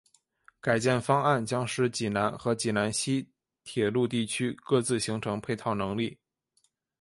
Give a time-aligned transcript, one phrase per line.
[0.59, 3.29] 改建方案将使济南和济南西
[3.63, 6.17] 铁路地区各自形成配套能力。